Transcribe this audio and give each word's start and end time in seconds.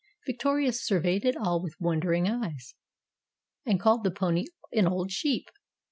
Victoria 0.25 0.73
surveyed 0.73 1.23
it 1.25 1.37
all 1.37 1.61
with 1.61 1.75
wondering 1.79 2.27
eyes, 2.27 2.73
and 3.67 3.79
called 3.79 4.03
the 4.03 4.09
pony 4.09 4.45
an 4.73 4.87
old 4.87 5.11
sheep. 5.11 5.47